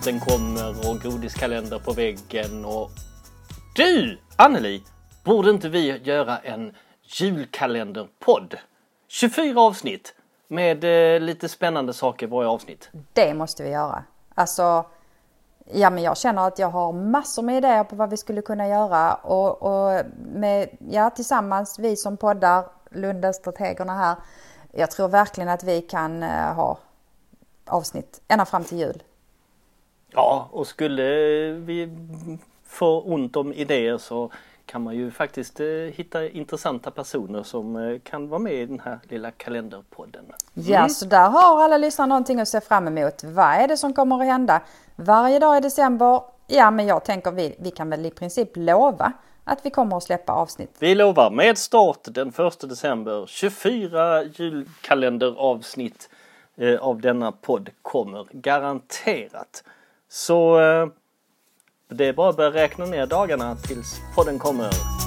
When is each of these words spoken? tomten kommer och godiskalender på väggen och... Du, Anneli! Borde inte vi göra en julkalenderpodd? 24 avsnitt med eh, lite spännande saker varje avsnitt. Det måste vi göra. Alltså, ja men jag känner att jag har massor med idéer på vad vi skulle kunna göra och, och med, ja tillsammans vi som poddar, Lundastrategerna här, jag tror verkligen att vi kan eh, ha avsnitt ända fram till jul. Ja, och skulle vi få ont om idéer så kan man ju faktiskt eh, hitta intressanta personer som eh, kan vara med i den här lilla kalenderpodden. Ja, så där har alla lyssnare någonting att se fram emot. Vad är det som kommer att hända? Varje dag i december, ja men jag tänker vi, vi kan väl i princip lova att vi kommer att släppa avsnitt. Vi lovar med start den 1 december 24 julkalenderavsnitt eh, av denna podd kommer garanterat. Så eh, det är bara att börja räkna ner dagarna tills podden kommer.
tomten 0.00 0.20
kommer 0.20 0.90
och 0.90 1.02
godiskalender 1.02 1.78
på 1.78 1.92
väggen 1.92 2.64
och... 2.64 2.90
Du, 3.74 4.18
Anneli! 4.36 4.82
Borde 5.24 5.50
inte 5.50 5.68
vi 5.68 5.98
göra 5.98 6.38
en 6.38 6.74
julkalenderpodd? 7.02 8.54
24 9.08 9.60
avsnitt 9.60 10.14
med 10.48 10.84
eh, 10.84 11.20
lite 11.20 11.48
spännande 11.48 11.92
saker 11.92 12.26
varje 12.26 12.48
avsnitt. 12.48 12.90
Det 13.12 13.34
måste 13.34 13.62
vi 13.62 13.70
göra. 13.70 14.04
Alltså, 14.34 14.84
ja 15.72 15.90
men 15.90 16.02
jag 16.02 16.16
känner 16.16 16.46
att 16.46 16.58
jag 16.58 16.70
har 16.70 16.92
massor 16.92 17.42
med 17.42 17.56
idéer 17.56 17.84
på 17.84 17.96
vad 17.96 18.10
vi 18.10 18.16
skulle 18.16 18.42
kunna 18.42 18.68
göra 18.68 19.14
och, 19.14 19.62
och 19.62 20.02
med, 20.34 20.68
ja 20.90 21.10
tillsammans 21.10 21.78
vi 21.78 21.96
som 21.96 22.16
poddar, 22.16 22.64
Lundastrategerna 22.90 23.94
här, 23.94 24.16
jag 24.72 24.90
tror 24.90 25.08
verkligen 25.08 25.48
att 25.48 25.64
vi 25.64 25.82
kan 25.82 26.22
eh, 26.22 26.54
ha 26.54 26.78
avsnitt 27.66 28.20
ända 28.28 28.44
fram 28.44 28.64
till 28.64 28.78
jul. 28.78 29.02
Ja, 30.12 30.48
och 30.52 30.66
skulle 30.66 31.02
vi 31.52 31.88
få 32.66 33.00
ont 33.00 33.36
om 33.36 33.52
idéer 33.52 33.98
så 33.98 34.30
kan 34.66 34.82
man 34.82 34.96
ju 34.96 35.10
faktiskt 35.10 35.60
eh, 35.60 35.66
hitta 35.66 36.28
intressanta 36.28 36.90
personer 36.90 37.42
som 37.42 37.76
eh, 37.76 37.98
kan 37.98 38.28
vara 38.28 38.38
med 38.38 38.54
i 38.54 38.66
den 38.66 38.80
här 38.80 38.98
lilla 39.02 39.30
kalenderpodden. 39.30 40.24
Ja, 40.54 40.88
så 40.88 41.04
där 41.04 41.28
har 41.28 41.64
alla 41.64 41.78
lyssnare 41.78 42.08
någonting 42.08 42.40
att 42.40 42.48
se 42.48 42.60
fram 42.60 42.88
emot. 42.88 43.24
Vad 43.24 43.54
är 43.54 43.68
det 43.68 43.76
som 43.76 43.92
kommer 43.92 44.20
att 44.20 44.26
hända? 44.26 44.62
Varje 44.96 45.38
dag 45.38 45.56
i 45.56 45.60
december, 45.60 46.22
ja 46.46 46.70
men 46.70 46.86
jag 46.86 47.04
tänker 47.04 47.30
vi, 47.30 47.56
vi 47.58 47.70
kan 47.70 47.90
väl 47.90 48.06
i 48.06 48.10
princip 48.10 48.50
lova 48.54 49.12
att 49.44 49.66
vi 49.66 49.70
kommer 49.70 49.96
att 49.96 50.02
släppa 50.02 50.32
avsnitt. 50.32 50.76
Vi 50.78 50.94
lovar 50.94 51.30
med 51.30 51.58
start 51.58 52.00
den 52.02 52.28
1 52.28 52.60
december 52.60 53.26
24 53.26 54.24
julkalenderavsnitt 54.24 56.08
eh, 56.56 56.80
av 56.80 57.00
denna 57.00 57.32
podd 57.32 57.70
kommer 57.82 58.26
garanterat. 58.32 59.64
Så 60.12 60.60
eh, 60.60 60.86
det 61.88 62.06
är 62.06 62.12
bara 62.12 62.30
att 62.30 62.36
börja 62.36 62.50
räkna 62.50 62.84
ner 62.84 63.06
dagarna 63.06 63.56
tills 63.56 64.00
podden 64.14 64.38
kommer. 64.38 64.99